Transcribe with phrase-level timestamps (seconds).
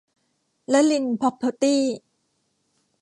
[0.71, 1.83] ลลิล พร็อพเพอร์ตี้